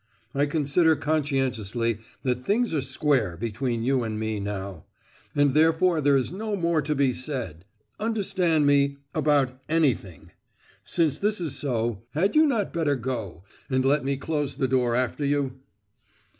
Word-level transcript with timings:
I 0.33 0.47
consider 0.47 0.95
conscientiously 0.95 1.99
that 2.23 2.43
things 2.43 2.73
are 2.73 2.81
square 2.81 3.37
between 3.37 3.83
you 3.83 4.01
and 4.01 4.19
me, 4.19 4.39
now; 4.39 4.85
and 5.35 5.53
therefore 5.53 6.01
there 6.01 6.17
is 6.17 6.31
no 6.31 6.55
more 6.55 6.81
to 6.81 6.95
be 6.95 7.13
said, 7.13 7.65
understand 7.99 8.65
me, 8.65 8.97
about 9.13 9.61
anything. 9.69 10.31
Since 10.83 11.19
this 11.19 11.39
is 11.39 11.55
so, 11.55 12.01
had 12.15 12.35
you 12.35 12.47
not 12.47 12.73
better 12.73 12.95
go, 12.95 13.43
and 13.69 13.85
let 13.85 14.03
me 14.03 14.17
close 14.17 14.55
the 14.55 14.67
door 14.67 14.95
after 14.95 15.23
you?" 15.23 15.59